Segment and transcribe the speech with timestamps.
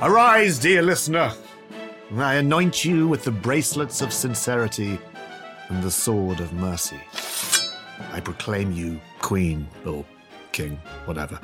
[0.00, 1.34] Arise, dear listener.
[2.14, 4.96] I anoint you with the bracelets of sincerity
[5.70, 7.00] and the sword of mercy.
[8.12, 10.04] I proclaim you queen or
[10.52, 11.40] king, whatever,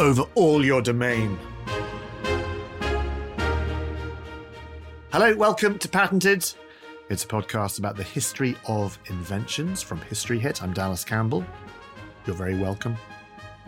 [0.00, 1.38] over all your domain.
[5.12, 6.52] Hello, welcome to Patented.
[7.10, 10.64] It's a podcast about the history of inventions from History Hit.
[10.64, 11.46] I'm Dallas Campbell.
[12.26, 12.96] You're very welcome.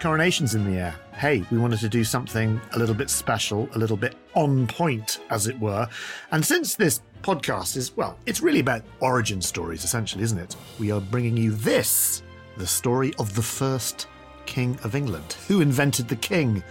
[0.00, 0.94] Coronation's in the air.
[1.14, 5.20] Hey, we wanted to do something a little bit special, a little bit on point,
[5.30, 5.88] as it were.
[6.32, 10.54] And since this podcast is, well, it's really about origin stories, essentially, isn't it?
[10.78, 12.22] We are bringing you this
[12.58, 14.06] the story of the first
[14.44, 15.36] King of England.
[15.48, 16.62] Who invented the king,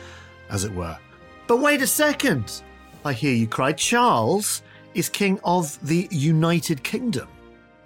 [0.49, 0.97] as it were?
[1.47, 2.61] But wait a second!
[3.03, 3.71] I hear you cry.
[3.71, 4.61] Charles
[4.93, 7.27] is King of the United Kingdom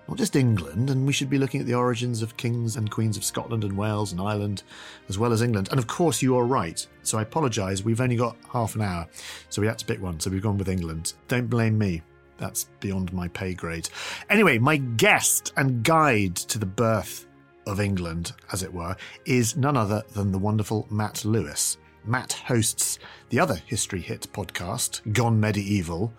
[0.09, 3.15] not just England, and we should be looking at the origins of kings and queens
[3.15, 4.63] of Scotland and Wales and Ireland,
[5.07, 5.67] as well as England.
[5.69, 6.85] And of course, you are right.
[7.03, 7.83] So I apologise.
[7.83, 9.07] We've only got half an hour,
[9.49, 10.19] so we had to pick one.
[10.19, 11.14] So we've gone with England.
[11.27, 12.02] Don't blame me.
[12.37, 13.87] That's beyond my pay grade.
[14.31, 17.27] Anyway, my guest and guide to the birth
[17.67, 21.77] of England, as it were, is none other than the wonderful Matt Lewis.
[22.03, 22.98] Matt hosts
[23.30, 26.11] the other history hit podcast, Gone Medieval,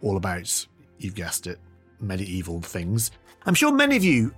[0.00, 0.66] all about,
[0.98, 1.58] you've guessed it,
[1.98, 3.10] medieval things.
[3.44, 4.32] I'm sure many of you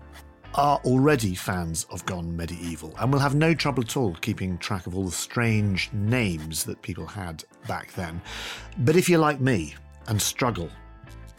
[0.54, 4.86] are already fans of Gone Medieval and will have no trouble at all keeping track
[4.86, 8.22] of all the strange names that people had back then.
[8.78, 9.74] But if you're like me
[10.06, 10.70] and struggle,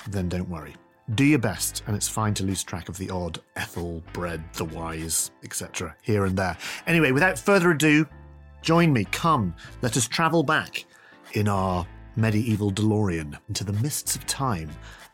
[0.09, 0.75] then don't worry.
[1.15, 4.65] Do your best, and it's fine to lose track of the odd Ethel, Bread, the
[4.65, 6.57] Wise, etc., here and there.
[6.85, 8.07] Anyway, without further ado,
[8.61, 9.05] join me.
[9.05, 10.85] Come, let us travel back
[11.33, 14.69] in our medieval DeLorean into the mists of time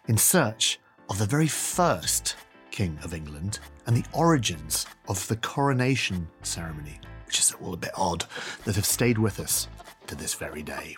[0.07, 0.79] in search
[1.11, 2.37] of the very first
[2.71, 7.91] King of England and the origins of the coronation ceremony, which is all a bit
[7.97, 8.23] odd,
[8.63, 9.67] that have stayed with us
[10.07, 10.95] to this very day.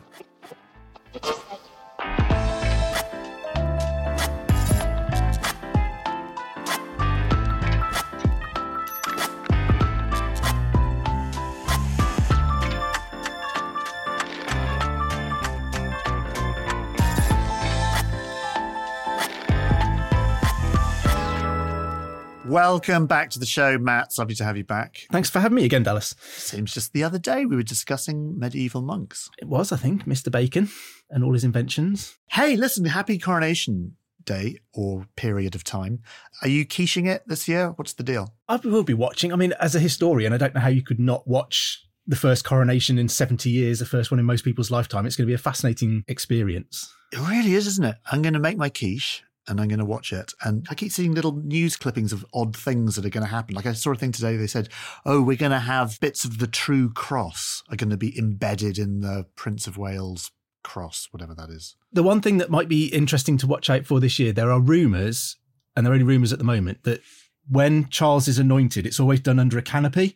[22.53, 24.09] Welcome back to the show, Matt.
[24.09, 25.07] It's lovely to have you back.
[25.11, 26.13] Thanks for having me again, Dallas.
[26.21, 29.27] Seems just the other day we were discussing medieval monks.
[29.39, 30.31] It was, I think, Mr.
[30.31, 30.69] Bacon
[31.09, 32.15] and all his inventions.
[32.27, 36.03] Hey, listen, happy coronation day or period of time.
[36.43, 37.69] Are you quiching it this year?
[37.71, 38.35] What's the deal?
[38.47, 39.33] I will be watching.
[39.33, 42.45] I mean, as a historian, I don't know how you could not watch the first
[42.45, 45.07] coronation in 70 years, the first one in most people's lifetime.
[45.07, 46.93] It's going to be a fascinating experience.
[47.11, 47.95] It really is, isn't it?
[48.11, 50.33] I'm going to make my quiche and I'm going to watch it.
[50.43, 53.55] And I keep seeing little news clippings of odd things that are going to happen.
[53.55, 54.69] Like I saw a thing today, they said,
[55.05, 58.77] oh, we're going to have bits of the true cross are going to be embedded
[58.77, 60.31] in the Prince of Wales
[60.63, 61.75] cross, whatever that is.
[61.91, 64.61] The one thing that might be interesting to watch out for this year, there are
[64.61, 65.35] rumours,
[65.75, 67.01] and there are only rumours at the moment, that
[67.49, 70.15] when Charles is anointed, it's always done under a canopy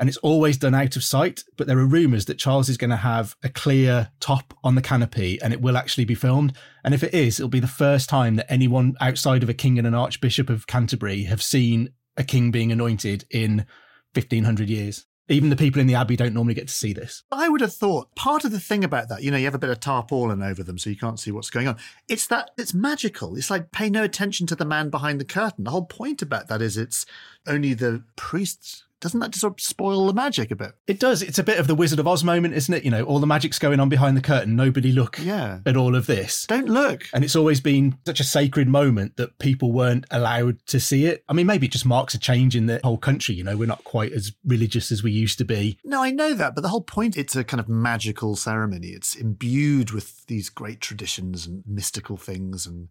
[0.00, 1.44] and it's always done out of sight.
[1.58, 4.82] But there are rumours that Charles is going to have a clear top on the
[4.82, 6.56] canopy and it will actually be filmed.
[6.82, 9.76] And if it is, it'll be the first time that anyone outside of a king
[9.76, 13.66] and an archbishop of Canterbury have seen a king being anointed in
[14.14, 15.06] 1500 years.
[15.28, 17.22] Even the people in the abbey don't normally get to see this.
[17.30, 19.58] I would have thought part of the thing about that, you know, you have a
[19.58, 21.76] bit of tarpaulin over them so you can't see what's going on.
[22.08, 23.36] It's that it's magical.
[23.36, 25.64] It's like pay no attention to the man behind the curtain.
[25.64, 27.06] The whole point about that is it's
[27.46, 30.72] only the priests doesn't that just sort of spoil the magic a bit?
[30.86, 31.22] It does.
[31.22, 32.84] It's a bit of the Wizard of Oz moment, isn't it?
[32.84, 34.56] You know, all the magic's going on behind the curtain.
[34.56, 35.60] Nobody look Yeah.
[35.66, 36.44] at all of this.
[36.46, 37.04] Don't look.
[37.14, 41.24] And it's always been such a sacred moment that people weren't allowed to see it.
[41.28, 43.34] I mean, maybe it just marks a change in the whole country.
[43.34, 45.78] You know, we're not quite as religious as we used to be.
[45.84, 48.88] No, I know that, but the whole point it's a kind of magical ceremony.
[48.88, 52.88] It's imbued with these great traditions and mystical things and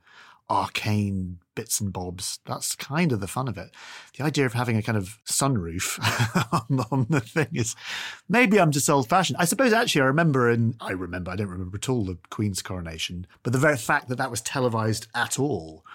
[0.49, 2.39] arcane bits and bobs.
[2.45, 3.71] That's kind of the fun of it.
[4.17, 5.99] The idea of having a kind of sunroof
[6.69, 7.75] on, on the thing is
[8.27, 9.37] maybe I'm just old fashioned.
[9.37, 12.61] I suppose actually I remember, and I remember, I don't remember at all the Queen's
[12.61, 15.85] coronation, but the very fact that that was televised at all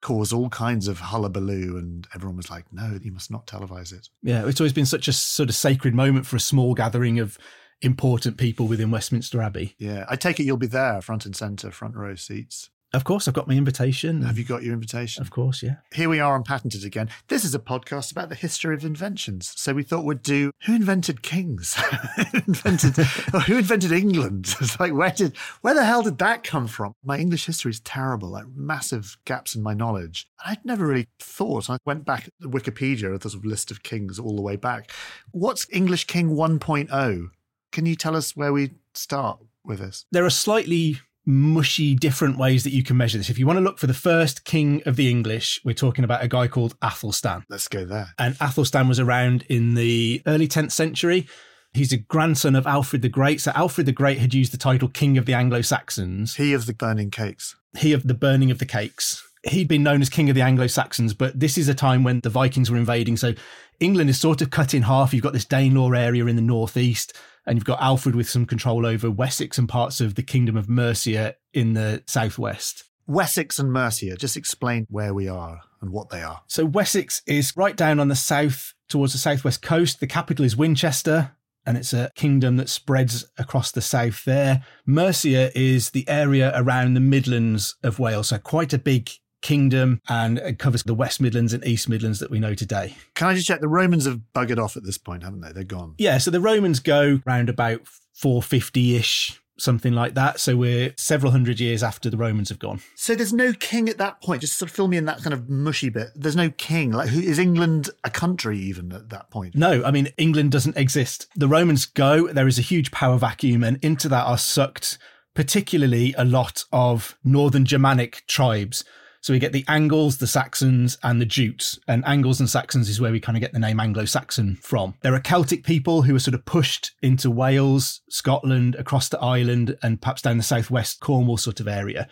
[0.00, 4.10] caused all kinds of hullabaloo, and everyone was like, no, you must not televise it.
[4.22, 7.38] Yeah, it's always been such a sort of sacred moment for a small gathering of
[7.80, 9.74] important people within Westminster Abbey.
[9.78, 12.68] Yeah, I take it you'll be there, front and centre, front row seats.
[12.94, 14.22] Of course, I've got my invitation.
[14.22, 15.20] Have you got your invitation?
[15.20, 15.76] Of course, yeah.
[15.92, 17.10] Here we are on Patented again.
[17.26, 19.52] This is a podcast about the history of inventions.
[19.56, 21.74] So we thought we'd do who invented kings?
[22.30, 22.96] who invented
[23.34, 24.54] or who invented England?
[24.64, 26.92] It's like where did where the hell did that come from?
[27.02, 30.28] My English history is terrible, like massive gaps in my knowledge.
[30.46, 31.68] I'd never really thought.
[31.68, 34.92] I went back to Wikipedia, a sort of list of kings all the way back.
[35.32, 37.30] What's English King 1.0?
[37.72, 40.06] Can you tell us where we start with this?
[40.12, 43.30] There are slightly mushy different ways that you can measure this.
[43.30, 46.22] If you want to look for the first king of the English, we're talking about
[46.22, 47.44] a guy called Athelstan.
[47.48, 48.08] Let's go there.
[48.18, 51.26] And Athelstan was around in the early 10th century.
[51.72, 53.40] He's a grandson of Alfred the Great.
[53.40, 56.36] So Alfred the Great had used the title King of the Anglo-Saxons.
[56.36, 57.56] He of the burning cakes.
[57.76, 59.26] He of the burning of the cakes.
[59.42, 62.30] He'd been known as King of the Anglo-Saxons, but this is a time when the
[62.30, 63.16] Vikings were invading.
[63.16, 63.34] So
[63.80, 65.12] England is sort of cut in half.
[65.12, 67.12] You've got this Danelaw area in the northeast,
[67.46, 70.68] and you've got Alfred with some control over Wessex and parts of the Kingdom of
[70.68, 72.84] Mercia in the southwest.
[73.06, 74.16] Wessex and Mercia.
[74.16, 76.42] Just explain where we are and what they are.
[76.46, 80.00] So Wessex is right down on the south towards the southwest coast.
[80.00, 81.32] The capital is Winchester,
[81.66, 84.64] and it's a kingdom that spreads across the south there.
[84.86, 89.10] Mercia is the area around the Midlands of Wales, so quite a big
[89.44, 92.96] kingdom and it covers the West Midlands and East Midlands that we know today.
[93.14, 93.60] Can I just check?
[93.60, 95.52] The Romans have buggered off at this point, haven't they?
[95.52, 95.94] They're gone.
[95.98, 97.82] Yeah, so the Romans go round about
[98.14, 100.40] 450 ish, something like that.
[100.40, 102.80] So we're several hundred years after the Romans have gone.
[102.96, 104.40] So there's no king at that point.
[104.40, 106.08] Just sort of fill me in that kind of mushy bit.
[106.14, 106.92] There's no king.
[106.92, 109.54] Like, who is England a country even at that point?
[109.54, 111.26] No, I mean, England doesn't exist.
[111.36, 114.96] The Romans go, there is a huge power vacuum, and into that are sucked
[115.34, 118.84] particularly a lot of northern Germanic tribes.
[119.24, 121.78] So we get the Angles, the Saxons, and the Jutes.
[121.88, 124.96] And Angles and Saxons is where we kind of get the name Anglo Saxon from.
[125.00, 129.78] There are Celtic people who are sort of pushed into Wales, Scotland, across to Ireland,
[129.82, 132.06] and perhaps down the southwest Cornwall sort of area.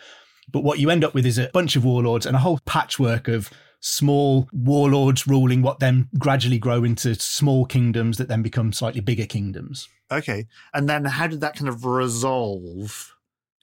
[0.51, 3.27] But what you end up with is a bunch of warlords and a whole patchwork
[3.27, 9.01] of small warlords ruling what then gradually grow into small kingdoms that then become slightly
[9.01, 9.87] bigger kingdoms.
[10.11, 10.47] Okay.
[10.73, 13.12] And then how did that kind of resolve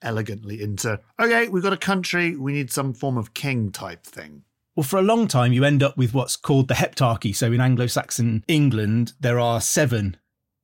[0.02, 4.42] elegantly into, okay, we've got a country, we need some form of king type thing?
[4.76, 7.34] Well, for a long time, you end up with what's called the heptarchy.
[7.34, 10.16] So in Anglo Saxon England, there are seven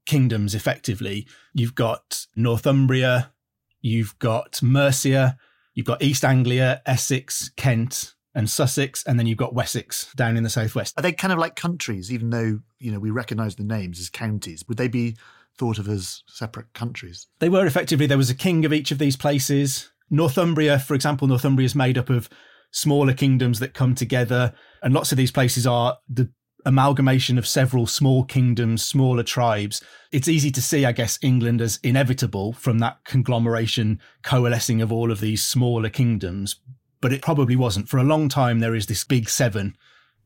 [0.07, 1.27] kingdoms effectively.
[1.53, 3.33] You've got Northumbria,
[3.81, 5.37] you've got Mercia,
[5.75, 10.43] you've got East Anglia, Essex, Kent, and Sussex, and then you've got Wessex down in
[10.43, 10.99] the southwest.
[10.99, 14.11] Are they kind of like countries, even though, you know, we recognize the names as
[14.11, 14.63] counties?
[14.69, 15.17] Would they be
[15.59, 17.27] thought of as separate countries?
[17.39, 19.91] They were effectively, there was a king of each of these places.
[20.11, 22.29] Northumbria, for example, Northumbria is made up of
[22.71, 26.31] smaller kingdoms that come together, and lots of these places are the
[26.65, 29.83] amalgamation of several small kingdoms, smaller tribes.
[30.11, 35.13] It's easy to see, I guess, England as inevitable from that conglomeration coalescing of all
[35.13, 36.57] of these smaller kingdoms,
[37.01, 37.89] but it probably wasn't.
[37.89, 39.77] For a long time, there is this big seven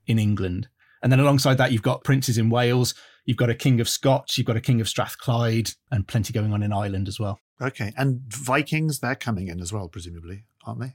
[0.06, 0.68] in England.
[1.02, 4.36] And then alongside that, you've got princes in Wales, you've got a king of Scots,
[4.36, 7.38] you've got a king of Strathclyde, and plenty going on in Ireland as well.
[7.60, 7.92] Okay.
[7.96, 10.94] And Vikings, they're coming in as well, presumably, aren't they?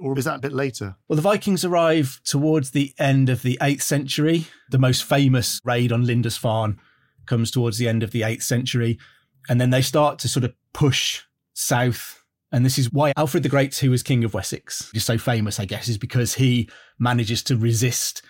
[0.00, 0.96] Or is that a bit later?
[1.08, 4.46] Well, the Vikings arrive towards the end of the 8th century.
[4.70, 6.78] The most famous raid on Lindisfarne
[7.26, 8.98] comes towards the end of the 8th century.
[9.48, 11.22] And then they start to sort of push
[11.54, 12.22] south.
[12.52, 15.58] And this is why Alfred the Great, who was king of Wessex, is so famous,
[15.58, 16.68] I guess, is because he
[16.98, 18.22] manages to resist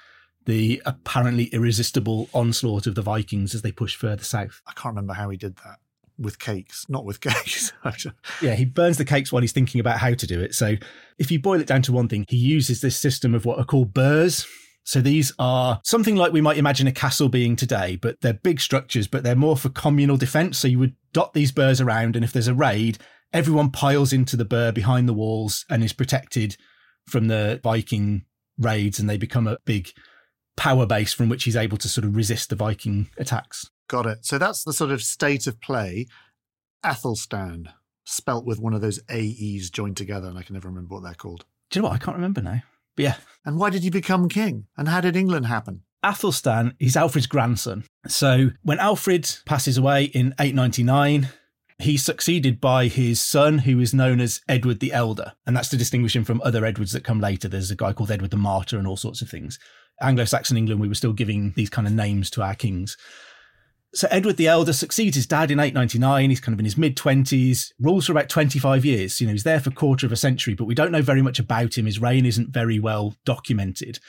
[0.47, 4.61] the apparently irresistible onslaught of the Vikings as they push further south.
[4.67, 5.79] I can't remember how he did that.
[6.17, 7.73] With cakes, not with cakes.
[8.41, 10.55] Yeah, he burns the cakes while he's thinking about how to do it.
[10.55, 10.77] So,
[11.19, 13.65] if you boil it down to one thing, he uses this system of what are
[13.65, 14.47] called burhs.
[14.85, 18.61] So, these are something like we might imagine a castle being today, but they're big
[18.61, 20.59] structures, but they're more for communal defense.
[20.59, 22.99] So, you would dot these burhs around, and if there's a raid,
[23.33, 26.57] everyone piles into the burh behind the walls and is protected
[27.09, 28.25] from the Viking
[28.57, 29.91] raids, and they become a big
[30.57, 33.71] power base from which he's able to sort of resist the Viking attacks.
[33.89, 34.25] Got it.
[34.25, 36.07] So that's the sort of state of play.
[36.83, 37.69] Athelstan,
[38.05, 41.15] spelt with one of those AEs joined together, and I can never remember what they're
[41.15, 41.45] called.
[41.71, 41.95] Do you know what?
[41.95, 42.63] I can't remember now.
[42.97, 44.67] But yeah, And why did he become king?
[44.77, 45.83] And how did England happen?
[46.05, 47.85] Athelstan is Alfred's grandson.
[48.07, 51.29] So when Alfred passes away in 899,
[51.79, 55.33] he's succeeded by his son, who is known as Edward the Elder.
[55.47, 57.49] And that's to distinguish him from other Edwards that come later.
[57.49, 59.59] There's a guy called Edward the Martyr and all sorts of things.
[60.01, 62.97] Anglo Saxon England, we were still giving these kind of names to our kings.
[63.95, 66.31] So Edward the Elder succeeds his dad in 899.
[66.31, 69.21] He's kind of in his mid 20s, rules for about 25 years.
[69.21, 71.23] You know, he's there for a quarter of a century, but we don't know very
[71.23, 71.87] much about him.
[71.87, 74.01] His reign isn't very well documented.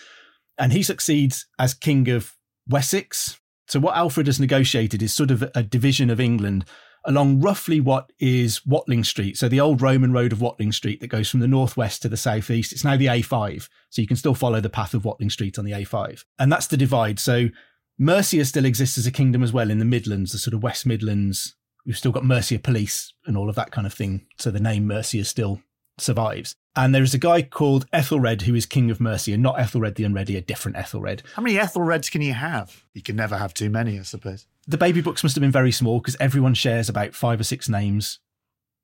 [0.57, 2.33] And he succeeds as king of
[2.67, 3.39] Wessex.
[3.67, 6.65] So what Alfred has negotiated is sort of a division of England
[7.05, 9.37] along roughly what is Watling Street.
[9.37, 12.17] So the old Roman road of Watling Street that goes from the northwest to the
[12.17, 12.71] southeast.
[12.71, 13.69] It's now the A5.
[13.89, 16.23] So you can still follow the path of Watling Street on the A5.
[16.39, 17.19] And that's the divide.
[17.19, 17.49] So
[17.97, 20.85] Mercia still exists as a kingdom as well in the Midlands, the sort of West
[20.85, 21.55] Midlands.
[21.85, 24.25] We've still got Mercia Police and all of that kind of thing.
[24.37, 25.61] So the name Mercia still
[25.97, 26.55] survives.
[26.77, 30.03] And there is a guy called Ethelred who is king of Mercia, not Ethelred the
[30.03, 31.23] Unready, a different Ethelred.
[31.33, 32.83] How many Ethelreds can you have?
[32.93, 34.45] You can never have too many, I suppose.
[34.67, 37.69] The baby books must have been very small because everyone shares about five or six
[37.69, 38.19] names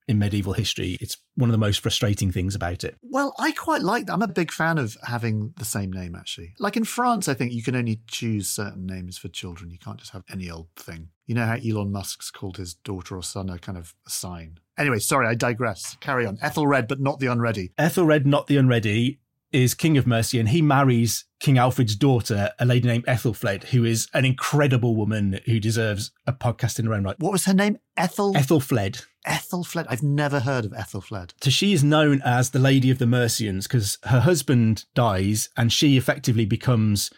[0.08, 0.98] in medieval history.
[1.00, 2.98] It's one of the most frustrating things about it.
[3.02, 4.14] Well, I quite like that.
[4.14, 6.54] I'm a big fan of having the same name, actually.
[6.60, 9.72] Like in France, I think you can only choose certain names for children.
[9.72, 11.10] You can't just have any old thing.
[11.26, 14.60] You know how Elon Musk's called his daughter or son a kind of a sign.
[14.78, 15.96] Anyway, sorry, I digress.
[16.02, 16.38] Carry on.
[16.42, 17.72] Ethelred, but not the unready.
[17.78, 19.21] Ethelred, not the Unready,
[19.52, 23.84] is king of Mercia and he marries King Alfred's daughter, a lady named Ethelfled, who
[23.84, 27.20] is an incredible woman who deserves a podcast in her own right.
[27.20, 27.78] What was her name?
[27.98, 28.34] Ethel?
[28.34, 29.06] Ethelfled.
[29.28, 29.88] Ethelfled.
[29.90, 31.34] I've never heard of Ethelfled.
[31.42, 35.74] So she is known as the Lady of the Mercians because her husband dies and
[35.74, 37.12] she effectively becomes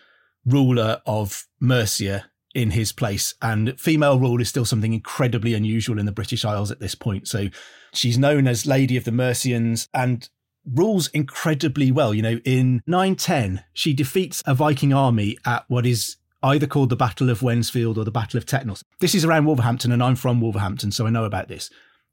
[0.45, 3.33] ruler of Mercia in his place.
[3.41, 7.27] And female rule is still something incredibly unusual in the British Isles at this point.
[7.27, 7.47] So
[7.93, 10.29] she's known as Lady of the Mercians and
[10.65, 12.13] rules incredibly well.
[12.13, 16.95] You know, in 910, she defeats a Viking army at what is either called the
[16.95, 18.81] Battle of Wednesfield or the Battle of Tettenhall.
[18.99, 21.69] This is around Wolverhampton, and I'm from Wolverhampton, so I know about this.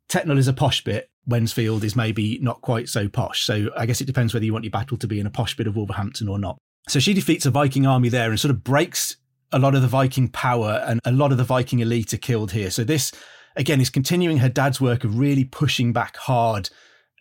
[0.08, 1.10] Tettenhall is a posh bit.
[1.28, 3.44] Wednesfield is maybe not quite so posh.
[3.44, 5.56] So I guess it depends whether you want your battle to be in a posh
[5.56, 6.58] bit of Wolverhampton or not.
[6.88, 9.16] So she defeats a Viking army there and sort of breaks
[9.52, 12.52] a lot of the Viking power and a lot of the Viking elite are killed
[12.52, 12.70] here.
[12.70, 13.12] So this,
[13.54, 16.70] again, is continuing her dad's work of really pushing back hard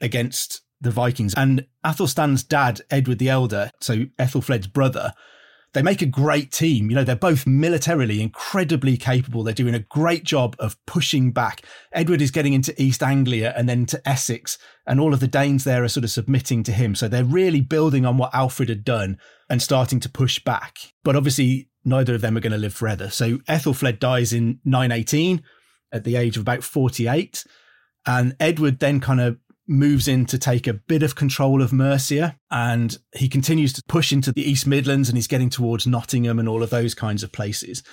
[0.02, 1.34] against the Vikings.
[1.36, 5.14] And Athelstan's dad, Edward the Elder, so Ethelfled's brother,
[5.74, 6.90] they make a great team.
[6.90, 9.44] You know, they're both militarily incredibly capable.
[9.44, 11.62] They're doing a great job of pushing back.
[11.92, 14.58] Edward is getting into East Anglia and then to Essex,
[14.88, 16.96] and all of the Danes there are sort of submitting to him.
[16.96, 19.20] So they're really building on what Alfred had done
[19.50, 20.78] and starting to push back.
[21.04, 23.10] But obviously, neither of them are going to live forever.
[23.10, 25.44] So Ethelfled dies in 918
[25.92, 27.44] at the age of about 48.
[28.08, 29.38] And Edward then kind of
[29.70, 34.12] moves in to take a bit of control of Mercia and he continues to push
[34.12, 37.32] into the East Midlands and he's getting towards Nottingham and all of those kinds of
[37.32, 37.84] places.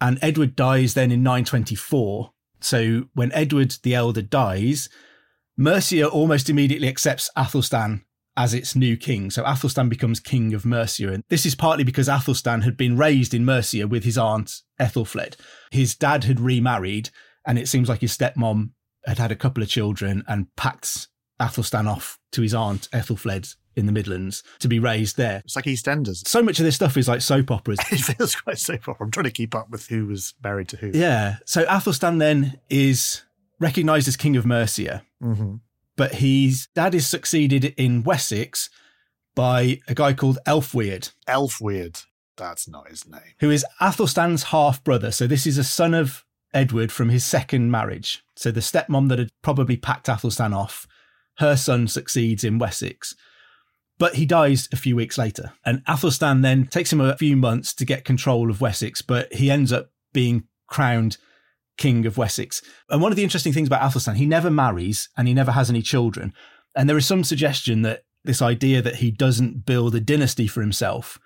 [0.00, 2.32] And Edward dies then in 924.
[2.60, 4.90] So when Edward the Elder dies,
[5.56, 8.04] Mercia almost immediately accepts Athelstan
[8.36, 9.30] as its new king.
[9.30, 11.12] So Athelstan becomes king of Mercia.
[11.12, 15.36] And this is partly because Athelstan had been raised in Mercia with his aunt Ethelfled.
[15.70, 17.10] His dad had remarried
[17.46, 18.70] and it seems like his stepmom
[19.06, 21.08] had had a couple of children and packed
[21.42, 25.40] Athelstan off to his aunt Ethelfled in the Midlands to be raised there.
[25.44, 26.26] It's like EastEnders.
[26.28, 27.78] So much of this stuff is like soap operas.
[27.90, 29.06] It feels quite soap opera.
[29.06, 30.90] I'm trying to keep up with who was married to who.
[30.94, 31.36] yeah.
[31.46, 33.22] So Athelstan then is
[33.60, 35.56] recognized as king of Mercia, hmm
[35.94, 38.70] but his dad is succeeded in Wessex
[39.34, 42.04] by a guy called Elfweird, Elfweird.
[42.36, 43.34] That's not his name.
[43.40, 45.10] who is Athelstan's half brother.
[45.10, 48.24] So this is a son of Edward from his second marriage.
[48.36, 50.86] So the stepmom that had probably packed Athelstan off,
[51.38, 53.14] her son succeeds in Wessex.
[53.98, 55.52] But he dies a few weeks later.
[55.64, 59.50] And Athelstan then takes him a few months to get control of Wessex, but he
[59.50, 61.18] ends up being crowned
[61.76, 62.62] king of Wessex.
[62.90, 65.70] And one of the interesting things about Athelstan, he never marries and he never has
[65.70, 66.32] any children.
[66.74, 70.60] And there is some suggestion that this idea that he doesn't build a dynasty for
[70.60, 71.18] himself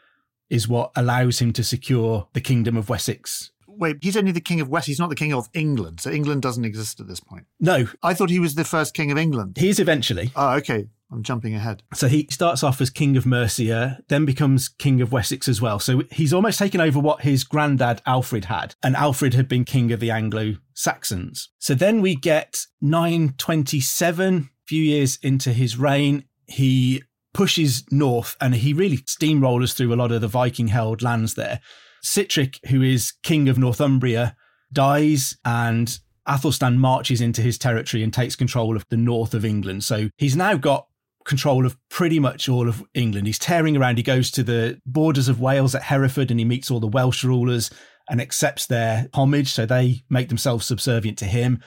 [0.48, 3.50] is what allows him to secure the kingdom of Wessex.
[3.78, 4.86] Wait, he's only the king of West.
[4.86, 6.00] He's not the king of England.
[6.00, 7.46] So England doesn't exist at this point.
[7.60, 9.56] No, I thought he was the first king of England.
[9.58, 10.32] he is eventually.
[10.34, 10.88] Oh, okay.
[11.10, 11.82] I'm jumping ahead.
[11.94, 15.78] So he starts off as king of Mercia, then becomes king of Wessex as well.
[15.78, 19.92] So he's almost taken over what his granddad Alfred had, and Alfred had been king
[19.92, 21.50] of the Anglo Saxons.
[21.58, 27.02] So then we get 927, few years into his reign, he
[27.32, 31.60] pushes north and he really steamrollers through a lot of the Viking held lands there.
[32.06, 34.36] Sihtric, who is king of Northumbria,
[34.72, 39.84] dies and Athelstan marches into his territory and takes control of the north of England.
[39.84, 40.86] So he's now got
[41.24, 43.26] control of pretty much all of England.
[43.26, 43.96] He's tearing around.
[43.96, 47.24] He goes to the borders of Wales at Hereford and he meets all the Welsh
[47.24, 47.70] rulers
[48.08, 49.52] and accepts their homage.
[49.52, 51.60] So they make themselves subservient to him.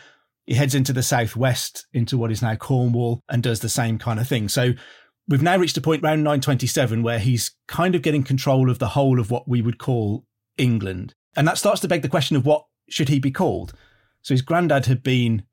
[0.46, 4.20] He heads into the southwest, into what is now Cornwall, and does the same kind
[4.20, 4.48] of thing.
[4.48, 4.72] So
[5.28, 8.88] we've now reached a point around 927 where he's kind of getting control of the
[8.88, 10.26] whole of what we would call
[10.60, 11.16] England.
[11.36, 13.74] And that starts to beg the question of what should he be called?
[14.22, 15.44] So his granddad had been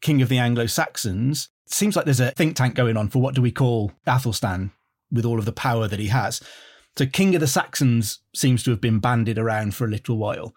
[0.00, 1.48] king of the Anglo Saxons.
[1.66, 4.72] It seems like there's a think tank going on for what do we call Athelstan
[5.10, 6.40] with all of the power that he has.
[6.96, 10.54] So King of the Saxons seems to have been bandied around for a little while.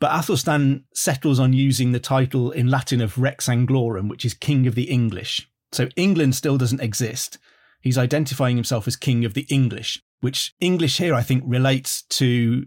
[0.00, 4.66] But Athelstan settles on using the title in Latin of Rex Anglorum, which is King
[4.66, 5.48] of the English.
[5.72, 7.38] So England still doesn't exist.
[7.80, 12.66] He's identifying himself as King of the English, which English here I think relates to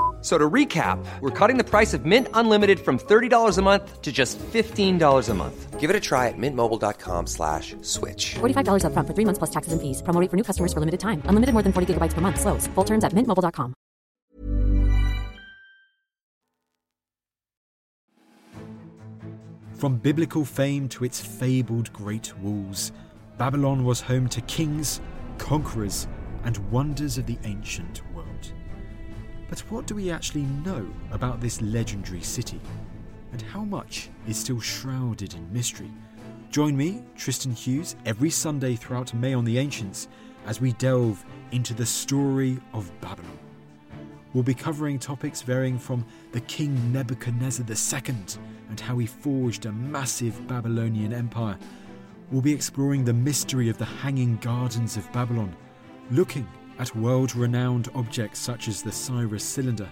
[0.21, 4.01] F- So to recap, we're cutting the price of Mint Unlimited from $30 a month
[4.03, 5.79] to just $15 a month.
[5.79, 8.35] Give it a try at mintmobile.com slash switch.
[8.35, 10.03] $45 upfront for three months plus taxes and fees.
[10.03, 11.23] Promo for new customers for limited time.
[11.25, 12.39] Unlimited more than 40 gigabytes per month.
[12.39, 12.67] Slows.
[12.75, 13.73] Full terms at mintmobile.com.
[19.73, 22.91] From biblical fame to its fabled great walls,
[23.37, 25.01] Babylon was home to kings,
[25.39, 26.07] conquerors,
[26.43, 28.10] and wonders of the ancient world.
[29.51, 32.61] But what do we actually know about this legendary city?
[33.33, 35.91] And how much is still shrouded in mystery?
[36.51, 40.07] Join me, Tristan Hughes, every Sunday throughout May on the Ancients
[40.45, 43.37] as we delve into the story of Babylon.
[44.31, 48.15] We'll be covering topics varying from the King Nebuchadnezzar II
[48.69, 51.59] and how he forged a massive Babylonian empire.
[52.31, 55.53] We'll be exploring the mystery of the Hanging Gardens of Babylon,
[56.09, 56.47] looking
[56.79, 59.89] at world renowned objects such as the Cyrus cylinder,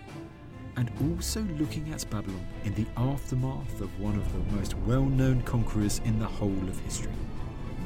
[0.76, 5.42] and also looking at Babylon in the aftermath of one of the most well known
[5.44, 7.12] conquerors in the whole of history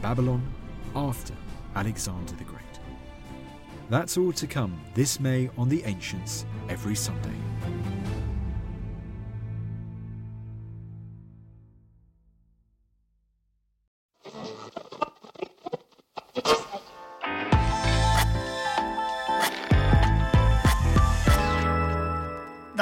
[0.02, 0.46] Babylon
[0.96, 1.34] after
[1.76, 2.62] Alexander the Great.
[3.90, 7.36] That's all to come this May on The Ancients every Sunday.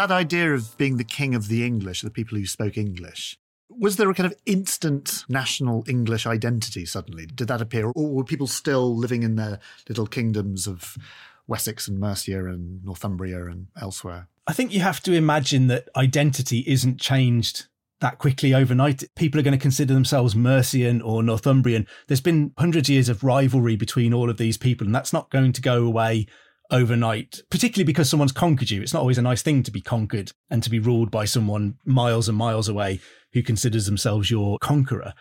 [0.02, 3.38] That idea of being the king of the English, the people who spoke English,
[3.70, 7.28] was there a kind of instant national English identity suddenly?
[7.28, 7.92] Did that appear?
[7.96, 10.98] Or were people still living in their little kingdoms of
[11.46, 14.28] Wessex and Mercia and Northumbria and elsewhere?
[14.48, 17.68] I think you have to imagine that identity isn't changed
[18.00, 19.04] that quickly overnight.
[19.16, 21.86] People are going to consider themselves Mercian or Northumbrian.
[22.08, 25.30] There's been hundreds of years of rivalry between all of these people, and that's not
[25.30, 26.26] going to go away
[26.72, 28.82] overnight, particularly because someone's conquered you.
[28.82, 31.76] It's not always a nice thing to be conquered and to be ruled by someone
[31.86, 33.00] miles and miles away
[33.34, 35.14] who considers themselves your conqueror.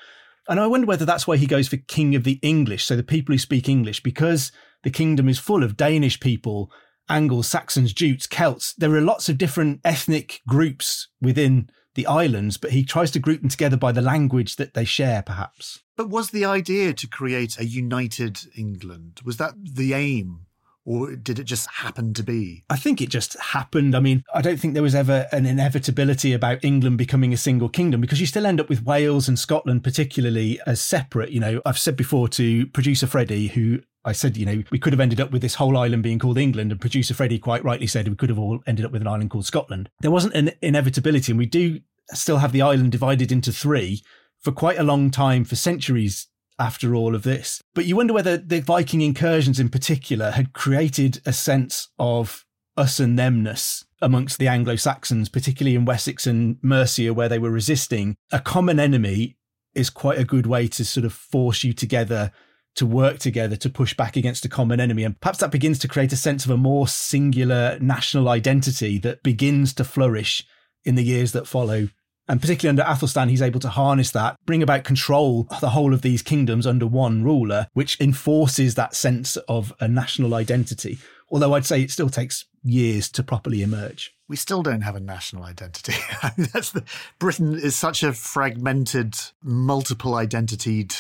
[0.49, 3.03] And I wonder whether that's why he goes for King of the English, so the
[3.03, 4.51] people who speak English, because
[4.83, 6.71] the kingdom is full of Danish people,
[7.09, 8.75] Angles, Saxons, Jutes, Celts.
[8.75, 13.41] There are lots of different ethnic groups within the islands, but he tries to group
[13.41, 15.81] them together by the language that they share, perhaps.
[15.97, 19.21] But was the idea to create a united England?
[19.25, 20.47] Was that the aim?
[20.85, 22.65] Or did it just happen to be?
[22.71, 23.95] I think it just happened.
[23.95, 27.69] I mean, I don't think there was ever an inevitability about England becoming a single
[27.69, 31.31] kingdom because you still end up with Wales and Scotland, particularly as separate.
[31.31, 34.95] You know, I've said before to producer Freddy, who I said, you know, we could
[34.95, 37.87] have ended up with this whole island being called England, and producer Freddy quite rightly
[37.87, 39.91] said we could have all ended up with an island called Scotland.
[40.01, 41.81] There wasn't an inevitability, and we do
[42.13, 44.03] still have the island divided into three
[44.41, 46.29] for quite a long time, for centuries
[46.61, 47.63] after all of this.
[47.75, 52.45] But you wonder whether the Viking incursions in particular had created a sense of
[52.77, 57.51] us and themness amongst the Anglo Saxons, particularly in Wessex and Mercia, where they were
[57.51, 58.17] resisting.
[58.31, 59.37] A common enemy
[59.75, 62.31] is quite a good way to sort of force you together
[62.77, 65.03] to work together to push back against a common enemy.
[65.05, 69.23] And perhaps that begins to create a sense of a more singular national identity that
[69.23, 70.47] begins to flourish
[70.85, 71.89] in the years that follow.
[72.31, 75.93] And particularly under Athelstan, he's able to harness that, bring about control of the whole
[75.93, 80.99] of these kingdoms under one ruler, which enforces that sense of a national identity.
[81.29, 84.15] Although I'd say it still takes years to properly emerge.
[84.29, 85.95] We still don't have a national identity.
[86.53, 86.85] That's the,
[87.19, 90.95] Britain is such a fragmented, multiple identitied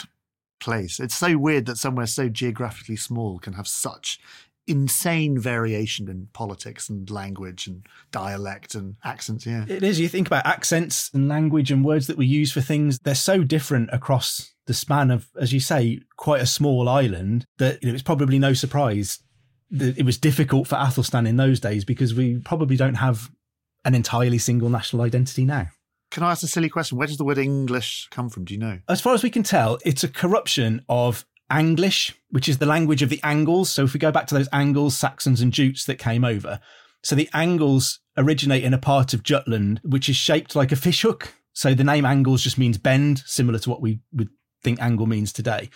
[0.59, 0.99] place.
[0.99, 4.19] It's so weird that somewhere so geographically small can have such
[4.71, 9.45] insane variation in politics and language and dialect and accents.
[9.45, 9.65] Yeah.
[9.69, 9.99] It is.
[9.99, 13.43] You think about accents and language and words that we use for things, they're so
[13.43, 17.95] different across the span of, as you say, quite a small island that you know,
[17.95, 19.19] it's probably no surprise
[19.73, 23.31] that it was difficult for Athelstan in those days because we probably don't have
[23.85, 25.69] an entirely single national identity now.
[26.11, 26.99] Can I ask a silly question?
[26.99, 28.45] Where does the word English come from?
[28.45, 28.81] Do you know?
[28.89, 33.03] As far as we can tell, it's a corruption of Anglish, which is the language
[33.03, 33.71] of the Angles.
[33.71, 36.61] So if we go back to those Angles, Saxons, and Jutes that came over,
[37.03, 41.35] so the Angles originate in a part of Jutland which is shaped like a fishhook.
[41.53, 44.31] So the name Angles just means bend, similar to what we would
[44.63, 45.71] think angle means today.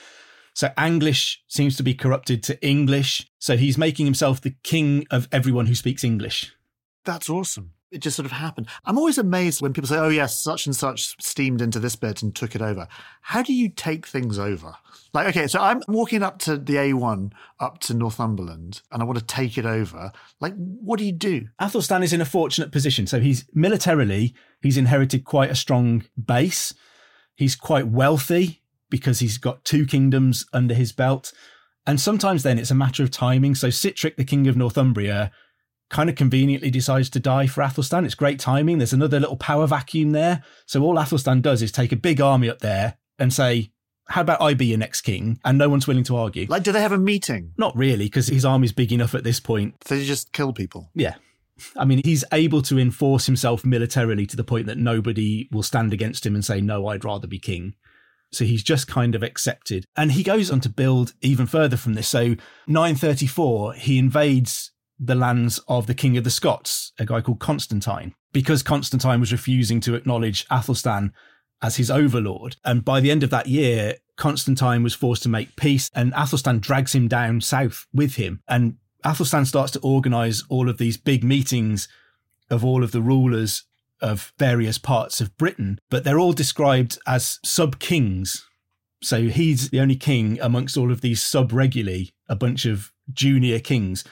[0.55, 3.29] So Anglish seems to be corrupted to English.
[3.39, 6.53] So he's making himself the king of everyone who speaks English.
[7.05, 8.68] That's awesome it just sort of happened.
[8.85, 12.23] I'm always amazed when people say, oh, yes, such and such steamed into this bit
[12.23, 12.88] and took it over.
[13.23, 14.75] How do you take things over?
[15.12, 19.18] Like, okay, so I'm walking up to the A1 up to Northumberland and I want
[19.18, 20.11] to take it over.
[20.40, 21.47] Like, what do you do?
[21.61, 23.07] Athelstan is in a fortunate position.
[23.07, 26.75] So he's militarily, he's inherited quite a strong base.
[27.37, 31.33] He's quite wealthy because he's got two kingdoms under his belt.
[31.87, 33.55] And sometimes then it's a matter of timing.
[33.55, 35.31] So Sihtric, the king of Northumbria,
[35.90, 38.05] kind of conveniently decides to die for Athelstan.
[38.05, 38.79] It's great timing.
[38.79, 40.42] There's another little power vacuum there.
[40.66, 43.70] So all Athelstan does is take a big army up there and say,
[44.09, 45.38] how about I be your next king?
[45.44, 46.47] And no one's willing to argue.
[46.49, 47.53] Like, do they have a meeting?
[47.57, 49.75] Not really, because his army's big enough at this point.
[49.85, 50.90] So they just kill people?
[50.94, 51.14] Yeah.
[51.77, 55.92] I mean, he's able to enforce himself militarily to the point that nobody will stand
[55.92, 57.75] against him and say, no, I'd rather be king.
[58.33, 59.85] So he's just kind of accepted.
[59.97, 62.09] And he goes on to build even further from this.
[62.09, 62.35] So
[62.66, 68.14] 934, he invades the lands of the King of the Scots, a guy called Constantine,
[68.33, 71.12] because Constantine was refusing to acknowledge Athelstan
[71.62, 72.57] as his overlord.
[72.64, 76.61] And by the end of that year, Constantine was forced to make peace, and Athelstan
[76.61, 78.40] drags him down south with him.
[78.48, 81.88] And Athelstan starts to organize all of these big meetings
[82.50, 83.64] of all of the rulers
[84.00, 88.46] of various parts of Britain, but they're all described as sub kings.
[89.02, 93.59] So he's the only king amongst all of these sub reguli, a bunch of junior
[93.59, 94.04] kings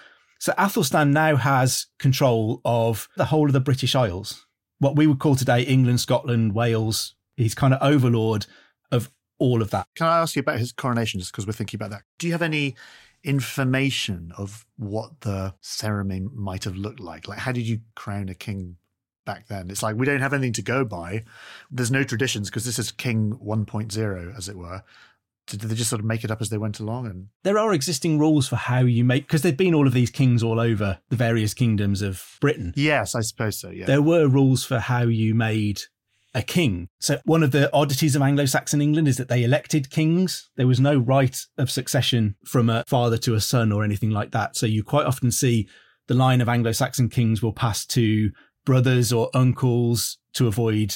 [0.42, 4.44] so Athelstan now has control of the whole of the British Isles,
[4.80, 7.14] what we would call today England, Scotland, Wales.
[7.36, 8.46] He's kind of overlord
[8.90, 9.86] of all of that.
[9.94, 12.02] Can I ask you about his coronation just because we're thinking about that?
[12.18, 12.74] Do you have any
[13.22, 17.28] information of what the ceremony might have looked like?
[17.28, 18.78] Like, how did you crown a king
[19.24, 19.70] back then?
[19.70, 21.22] It's like we don't have anything to go by.
[21.70, 24.82] There's no traditions because this is King 1.0, as it were
[25.56, 27.06] did they just sort of make it up as they went along?
[27.06, 30.10] And there are existing rules for how you make because there've been all of these
[30.10, 32.72] kings all over the various kingdoms of Britain.
[32.76, 33.70] Yes, I suppose so.
[33.70, 35.82] Yeah, there were rules for how you made
[36.34, 36.88] a king.
[36.98, 40.50] So one of the oddities of Anglo-Saxon England is that they elected kings.
[40.56, 44.30] There was no right of succession from a father to a son or anything like
[44.30, 44.56] that.
[44.56, 45.68] So you quite often see
[46.08, 48.30] the line of Anglo-Saxon kings will pass to
[48.64, 50.94] brothers or uncles to avoid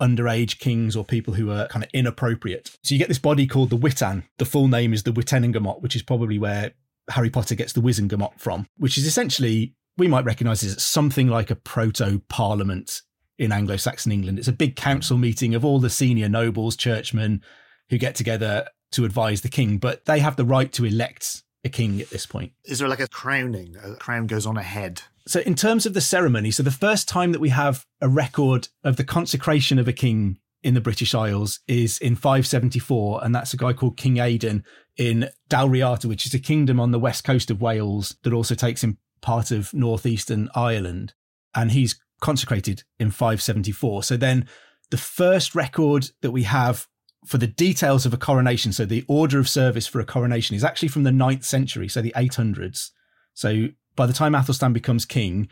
[0.00, 2.76] underage kings or people who are kind of inappropriate.
[2.82, 4.24] So you get this body called the Witan.
[4.38, 6.72] The full name is the Witenagemot, which is probably where
[7.10, 11.50] Harry Potter gets the Wizengamot from, which is essentially, we might recognize as something like
[11.50, 13.02] a proto parliament
[13.38, 14.38] in Anglo Saxon England.
[14.38, 17.42] It's a big council meeting of all the senior nobles, churchmen
[17.90, 21.68] who get together to advise the king, but they have the right to elect a
[21.68, 22.52] king at this point.
[22.64, 23.76] Is there like a crowning?
[23.82, 27.06] A crown goes on a head so, in terms of the ceremony, so the first
[27.06, 31.14] time that we have a record of the consecration of a king in the British
[31.14, 34.64] Isles is in 574, and that's a guy called King Aidan
[34.96, 38.82] in Dalriata, which is a kingdom on the west coast of Wales that also takes
[38.82, 41.12] in part of northeastern Ireland.
[41.54, 44.04] And he's consecrated in 574.
[44.04, 44.48] So then
[44.88, 46.88] the first record that we have
[47.26, 50.64] for the details of a coronation, so the order of service for a coronation is
[50.64, 52.90] actually from the 9th century, so the 800s.
[53.34, 55.48] So by the time Athelstan becomes king,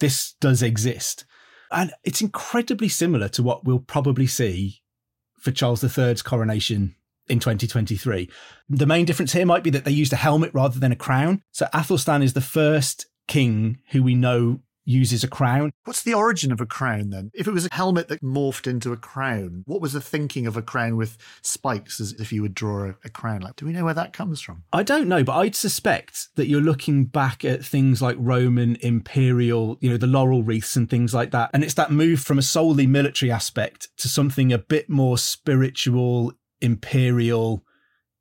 [0.00, 1.24] this does exist.
[1.70, 4.82] And it's incredibly similar to what we'll probably see
[5.38, 6.94] for Charles III's coronation
[7.28, 8.28] in 2023.
[8.68, 11.42] The main difference here might be that they used a helmet rather than a crown.
[11.50, 15.72] So Athelstan is the first king who we know uses a crown.
[15.84, 17.30] What's the origin of a crown then?
[17.34, 20.56] If it was a helmet that morphed into a crown, what was the thinking of
[20.56, 23.40] a crown with spikes as if you would draw a, a crown?
[23.40, 24.64] Like, do we know where that comes from?
[24.72, 29.78] I don't know, but I'd suspect that you're looking back at things like Roman imperial,
[29.80, 31.50] you know, the laurel wreaths and things like that.
[31.52, 36.32] And it's that move from a solely military aspect to something a bit more spiritual,
[36.60, 37.64] imperial,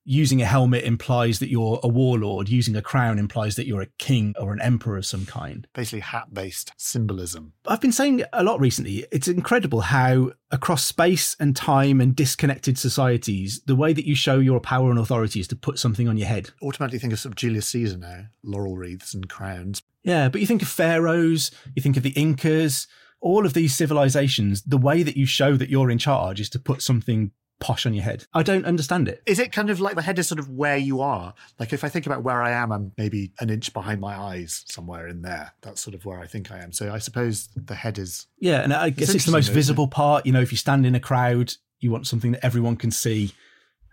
[0.03, 3.89] using a helmet implies that you're a warlord, using a crown implies that you're a
[3.97, 5.67] king or an emperor of some kind.
[5.73, 7.53] Basically, hat based symbolism.
[7.67, 12.77] I've been saying a lot recently, it's incredible how across space and time and disconnected
[12.77, 16.17] societies, the way that you show your power and authority is to put something on
[16.17, 16.49] your head.
[16.61, 19.81] Automatically think of sort of Julius Caesar now, laurel wreaths and crowns.
[20.03, 22.87] Yeah, but you think of pharaohs, you think of the Incas,
[23.21, 26.59] all of these civilizations, the way that you show that you're in charge is to
[26.59, 27.31] put something
[27.61, 28.25] posh on your head.
[28.33, 29.21] I don't understand it.
[29.25, 31.33] Is it kind of like the head is sort of where you are?
[31.59, 34.65] Like if I think about where I am, I'm maybe an inch behind my eyes,
[34.67, 35.53] somewhere in there.
[35.61, 36.73] That's sort of where I think I am.
[36.73, 38.27] So I suppose the head is.
[38.39, 40.25] Yeah, and I guess it's, the most visible part.
[40.25, 43.31] You know, if you stand in a crowd, you want something that everyone can see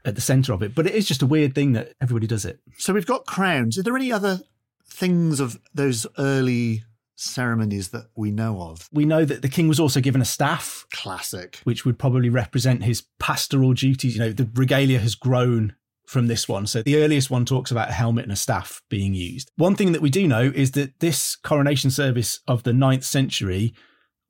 [0.05, 0.75] at the center of it.
[0.75, 2.59] But it is just a weird thing that everybody does it.
[2.79, 3.79] So we've got crowns.
[3.79, 4.41] Are there any other
[4.89, 6.83] things of those early
[7.19, 8.89] ceremonies that we know of.
[8.93, 10.87] We know that the king was also given a staff.
[10.93, 11.61] Classic.
[11.65, 14.15] Which would probably represent his pastoral duties.
[14.17, 15.75] You know, the regalia has grown
[16.07, 16.67] from this one.
[16.67, 19.51] So the earliest one talks about a helmet and a staff being used.
[19.57, 23.75] One thing that we do know is that this coronation service of the 9th century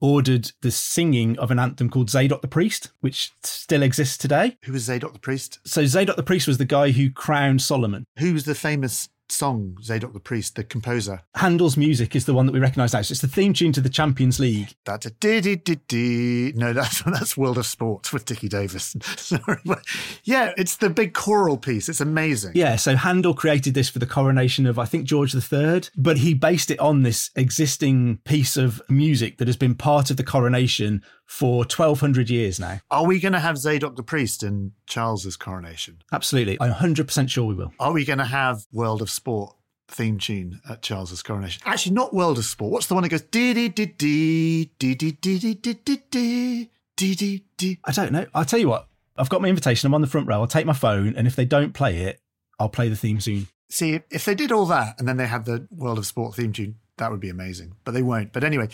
[0.00, 4.56] ordered the singing of an anthem called Zadok the Priest, which still exists today.
[4.64, 5.58] Who was Zadok the Priest?
[5.64, 8.04] So Zadok the Priest was the guy who crowned Solomon.
[8.18, 11.22] Who was the famous song, Zadok the Priest, the composer.
[11.34, 13.02] Handel's music is the one that we recognise now.
[13.02, 14.74] So it's the theme tune to the Champions League.
[14.84, 16.52] That's a dee dee dee dee.
[16.56, 18.96] No, that's that's World of Sports with Dickie Davies.
[19.16, 19.84] Sorry, but
[20.24, 21.88] yeah, it's the big choral piece.
[21.88, 22.52] It's amazing.
[22.54, 26.34] Yeah, so Handel created this for the coronation of I think George III, but he
[26.34, 31.02] based it on this existing piece of music that has been part of the coronation
[31.28, 32.80] for 1200 years now.
[32.90, 35.98] Are we going to have Zadok the priest in Charles's coronation?
[36.10, 36.56] Absolutely.
[36.58, 37.72] I'm 100% sure we will.
[37.78, 39.54] Are we going to have World of Sport
[39.88, 41.62] theme tune at Charles's coronation?
[41.66, 42.72] Actually, not World of Sport.
[42.72, 46.02] What's the one that goes dee dee dee dee dee dee dee dee dee dee
[46.10, 47.78] dee dee dee dee?
[47.84, 48.26] I don't know.
[48.34, 48.88] I'll tell you what.
[49.18, 49.86] I've got my invitation.
[49.86, 50.40] I'm on the front row.
[50.40, 52.20] I'll take my phone, and if they don't play it,
[52.58, 53.48] I'll play the theme soon.
[53.68, 56.54] See, if they did all that and then they had the World of Sport theme
[56.54, 57.74] tune, that would be amazing.
[57.84, 58.32] But they won't.
[58.32, 58.68] But anyway,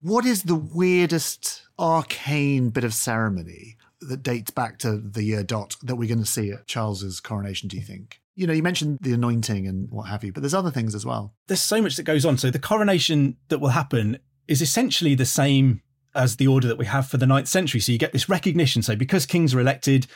[0.00, 5.76] what is the weirdest arcane bit of ceremony that dates back to the year dot
[5.82, 8.20] that we're going to see at Charles's coronation, do you think?
[8.34, 11.04] You know, you mentioned the anointing and what have you, but there's other things as
[11.04, 11.34] well.
[11.48, 12.38] There's so much that goes on.
[12.38, 15.82] So the coronation that will happen is essentially the same
[16.14, 17.80] as the order that we have for the ninth century.
[17.80, 18.82] So you get this recognition.
[18.82, 20.06] So because kings are elected,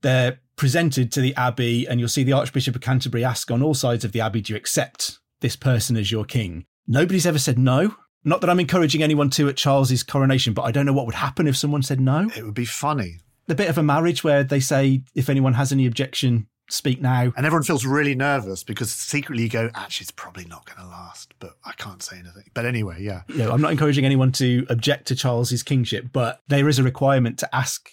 [0.00, 3.74] they're presented to the abbey, and you'll see the Archbishop of Canterbury ask on all
[3.74, 6.64] sides of the abbey, Do you accept this person as your king?
[6.86, 7.96] Nobody's ever said no.
[8.28, 11.14] Not that I'm encouraging anyone to at Charles's coronation, but I don't know what would
[11.14, 12.28] happen if someone said no.
[12.36, 13.20] It would be funny.
[13.46, 17.32] The bit of a marriage where they say, if anyone has any objection, speak now.
[17.36, 20.86] And everyone feels really nervous because secretly you go, actually, it's probably not going to
[20.86, 22.44] last, but I can't say anything.
[22.52, 23.22] But anyway, yeah.
[23.28, 26.82] You know, I'm not encouraging anyone to object to Charles's kingship, but there is a
[26.82, 27.90] requirement to ask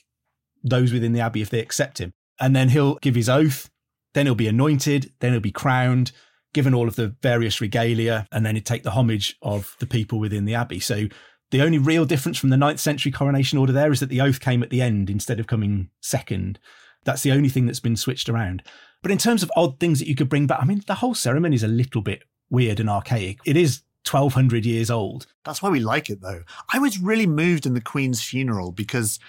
[0.63, 2.11] those within the abbey if they accept him.
[2.41, 3.69] And then he'll give his oath,
[4.13, 6.11] then he'll be anointed, then he'll be crowned,
[6.55, 10.19] given all of the various regalia, and then he'd take the homage of the people
[10.19, 10.79] within the abbey.
[10.79, 11.07] So
[11.51, 14.39] the only real difference from the ninth century coronation order there is that the oath
[14.39, 16.57] came at the end instead of coming second.
[17.03, 18.63] That's the only thing that's been switched around.
[19.03, 21.13] But in terms of odd things that you could bring back, I mean, the whole
[21.13, 23.39] ceremony is a little bit weird and archaic.
[23.45, 25.27] It is 1200 years old.
[25.43, 26.43] That's why we like it, though.
[26.71, 29.19] I was really moved in the Queen's funeral because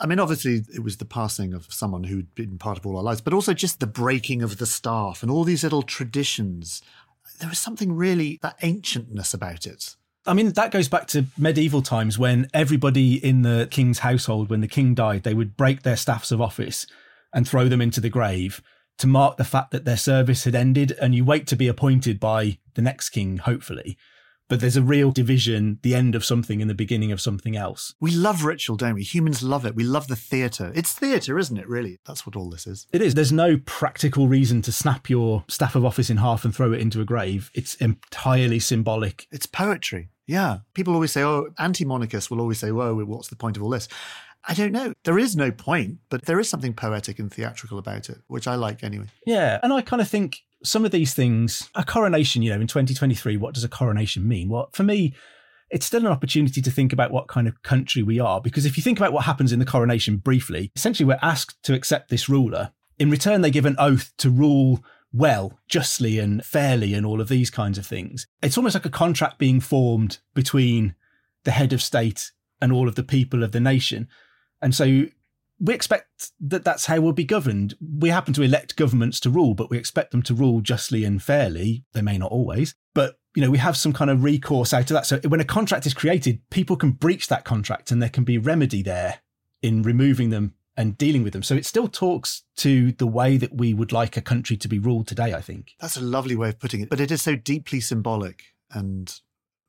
[0.00, 3.02] I mean, obviously, it was the passing of someone who'd been part of all our
[3.02, 6.82] lives, but also just the breaking of the staff and all these little traditions.
[7.38, 9.94] There was something really that ancientness about it.
[10.26, 14.62] I mean, that goes back to medieval times when everybody in the king's household, when
[14.62, 16.86] the king died, they would break their staffs of office
[17.32, 18.62] and throw them into the grave
[18.98, 20.92] to mark the fact that their service had ended.
[21.00, 23.96] And you wait to be appointed by the next king, hopefully
[24.48, 27.94] but there's a real division, the end of something and the beginning of something else.
[28.00, 29.02] We love ritual, don't we?
[29.02, 29.74] Humans love it.
[29.74, 30.72] We love the theatre.
[30.74, 31.98] It's theatre, isn't it, really?
[32.06, 32.86] That's what all this is.
[32.92, 33.14] It is.
[33.14, 36.80] There's no practical reason to snap your staff of office in half and throw it
[36.80, 37.50] into a grave.
[37.54, 39.26] It's entirely symbolic.
[39.30, 40.10] It's poetry.
[40.26, 40.58] Yeah.
[40.74, 43.70] People always say, oh, anti monarchists will always say, whoa, what's the point of all
[43.70, 43.88] this?
[44.46, 44.92] I don't know.
[45.04, 48.56] There is no point, but there is something poetic and theatrical about it, which I
[48.56, 49.06] like anyway.
[49.26, 49.58] Yeah.
[49.62, 53.36] And I kind of think some of these things, a coronation, you know, in 2023,
[53.36, 54.48] what does a coronation mean?
[54.48, 55.14] Well, for me,
[55.70, 58.40] it's still an opportunity to think about what kind of country we are.
[58.40, 61.74] Because if you think about what happens in the coronation briefly, essentially we're asked to
[61.74, 62.72] accept this ruler.
[62.98, 67.28] In return, they give an oath to rule well, justly, and fairly, and all of
[67.28, 68.26] these kinds of things.
[68.42, 70.96] It's almost like a contract being formed between
[71.44, 74.08] the head of state and all of the people of the nation.
[74.60, 75.04] And so
[75.60, 77.74] we expect that that's how we'll be governed.
[77.80, 81.22] We happen to elect governments to rule, but we expect them to rule justly and
[81.22, 81.84] fairly.
[81.92, 84.94] They may not always, but you know, we have some kind of recourse out of
[84.94, 85.06] that.
[85.06, 88.38] So when a contract is created, people can breach that contract and there can be
[88.38, 89.20] remedy there
[89.62, 91.42] in removing them and dealing with them.
[91.42, 94.78] So it still talks to the way that we would like a country to be
[94.78, 95.72] ruled today, I think.
[95.80, 99.20] That's a lovely way of putting it, but it is so deeply symbolic and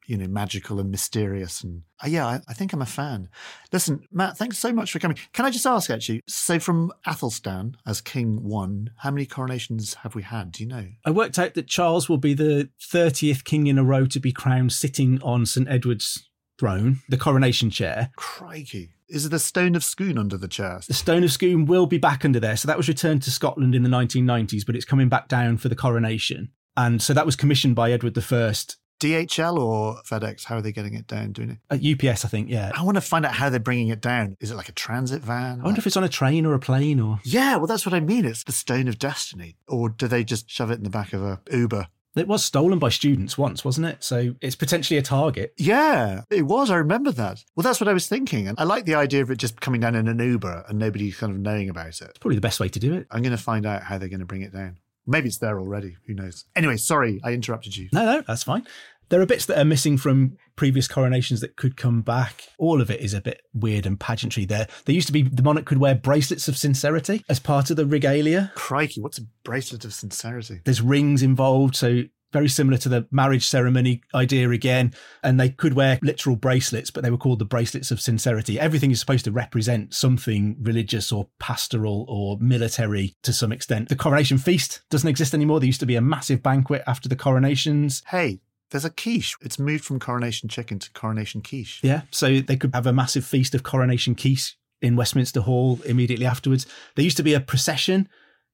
[0.07, 1.63] you know, magical and mysterious.
[1.63, 3.29] And uh, yeah, I, I, think I'm a fan.
[3.71, 5.17] Listen, Matt, thanks so much for coming.
[5.33, 10.15] Can I just ask, actually, so from Athelstan as King One, how many coronations have
[10.15, 10.51] we had?
[10.51, 10.87] Do you know?
[11.05, 14.31] I worked out that Charles will be the 30th king in a row to be
[14.31, 15.67] crowned sitting on St.
[15.67, 18.11] Edward's throne, the coronation chair.
[18.15, 18.91] Crikey.
[19.07, 20.81] Is it the Stone of Scone under the chair?
[20.87, 22.57] The Stone of Scone will be back under there.
[22.57, 25.69] So that was returned to Scotland in the 1990s, but it's coming back down for
[25.69, 26.49] the coronation.
[26.75, 30.45] And so that was commissioned by Edward I DHL or FedEx?
[30.45, 31.31] How are they getting it down?
[31.31, 31.57] Doing it?
[31.69, 32.49] At UPS, I think.
[32.49, 32.71] Yeah.
[32.75, 34.37] I want to find out how they're bringing it down.
[34.39, 35.61] Is it like a transit van?
[35.61, 37.19] I wonder if it's on a train or a plane or.
[37.23, 38.25] Yeah, well, that's what I mean.
[38.25, 39.57] It's the stone of destiny.
[39.67, 41.87] Or do they just shove it in the back of a Uber?
[42.15, 44.01] It was stolen by students once, wasn't it?
[44.01, 45.53] So it's potentially a target.
[45.57, 46.71] Yeah, it was.
[46.71, 47.43] I remember that.
[47.55, 48.47] Well, that's what I was thinking.
[48.47, 51.11] And I like the idea of it just coming down in an Uber and nobody
[51.11, 52.01] kind of knowing about it.
[52.01, 53.05] It's probably the best way to do it.
[53.11, 54.77] I'm going to find out how they're going to bring it down.
[55.07, 55.97] Maybe it's there already.
[56.07, 56.45] Who knows?
[56.55, 57.89] Anyway, sorry, I interrupted you.
[57.93, 58.65] No, no, that's fine.
[59.09, 62.47] There are bits that are missing from previous coronations that could come back.
[62.57, 64.67] All of it is a bit weird and pageantry there.
[64.85, 67.85] There used to be the monarch could wear bracelets of sincerity as part of the
[67.85, 68.51] regalia.
[68.55, 70.61] Crikey, what's a bracelet of sincerity?
[70.65, 72.03] There's rings involved, so
[72.35, 74.93] very similar to the marriage ceremony idea again.
[75.23, 78.59] And they could wear literal bracelets, but they were called the bracelets of sincerity.
[78.59, 83.87] Everything is supposed to represent something religious or pastoral or military to some extent.
[83.87, 85.61] The coronation feast doesn't exist anymore.
[85.61, 88.03] There used to be a massive banquet after the coronations.
[88.07, 89.35] Hey, there's a quiche.
[89.41, 91.79] It's moved from coronation chicken to coronation quiche.
[91.83, 96.25] Yeah, so they could have a massive feast of coronation quiche in Westminster Hall immediately
[96.25, 96.65] afterwards.
[96.95, 98.09] There used to be a procession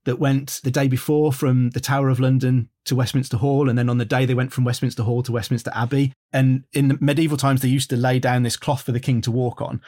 [0.06, 3.70] that went the day before from the Tower of London to Westminster Hall.
[3.70, 6.14] And then on the day they went from Westminster Hall to Westminster Abbey.
[6.34, 9.32] And in medieval times, they used to lay down this cloth for the king to
[9.32, 9.82] walk on.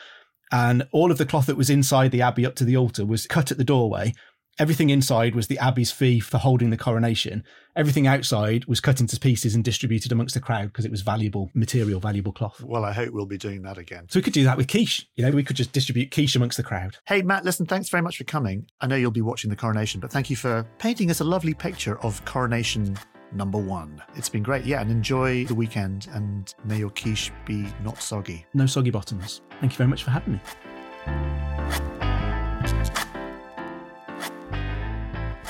[0.51, 3.25] And all of the cloth that was inside the abbey up to the altar was
[3.25, 4.13] cut at the doorway
[4.59, 7.43] Everything inside was the abbey's fee for holding the coronation.
[7.75, 11.49] Everything outside was cut into pieces and distributed amongst the crowd because it was valuable
[11.55, 12.61] material, valuable cloth.
[12.61, 14.05] Well, I hope we'll be doing that again.
[14.09, 15.07] So we could do that with quiche.
[15.15, 16.97] You know, we could just distribute quiche amongst the crowd.
[17.07, 18.67] Hey, Matt, listen, thanks very much for coming.
[18.79, 21.55] I know you'll be watching the coronation, but thank you for painting us a lovely
[21.55, 22.95] picture of coronation
[23.33, 24.03] number one.
[24.15, 24.65] It's been great.
[24.65, 28.45] Yeah, and enjoy the weekend and may your quiche be not soggy.
[28.53, 29.41] No soggy bottoms.
[29.59, 30.41] Thank you very much for having me.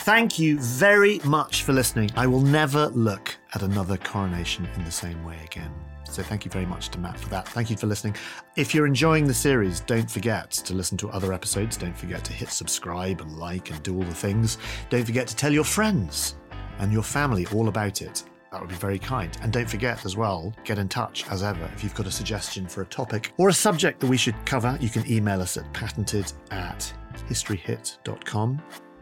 [0.04, 2.12] Thank you very much for listening.
[2.18, 5.74] I will never look at another coronation in the same way again.
[6.04, 7.48] So thank you very much to Matt for that.
[7.48, 8.18] Thank you for listening.
[8.58, 11.78] If you're enjoying the series, don't forget to listen to other episodes.
[11.78, 14.58] Don't forget to hit subscribe and like and do all the things.
[14.90, 16.36] Don't forget to tell your friends
[16.80, 18.26] and your family all about it.
[18.52, 19.38] That would be very kind.
[19.42, 21.64] And don't forget as well, get in touch as ever.
[21.74, 24.78] If you've got a suggestion for a topic or a subject that we should cover,
[24.82, 26.94] you can email us at patented at
[27.30, 28.62] historyhit.com.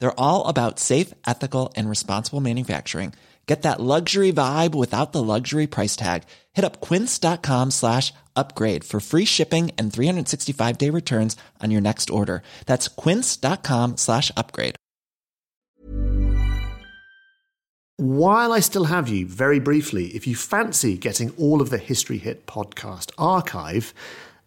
[0.00, 3.12] They're all about safe, ethical, and responsible manufacturing.
[3.46, 6.22] Get that luxury vibe without the luxury price tag.
[6.52, 12.10] Hit up quince.com slash upgrade for free shipping and 365 day returns on your next
[12.10, 12.42] order.
[12.66, 14.76] That's quince.com slash upgrade.
[17.96, 22.18] While I still have you, very briefly, if you fancy getting all of the History
[22.18, 23.92] Hit podcast archive,